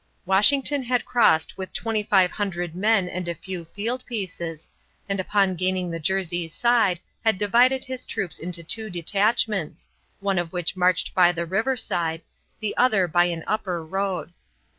[0.25, 4.71] Washington had crossed with 2500 men and a few field pieces,
[5.07, 10.51] and upon gaining the Jersey side had divided his troops into two detachments, one of
[10.51, 12.23] which marched by the river side,
[12.61, 14.33] the other by an upper road.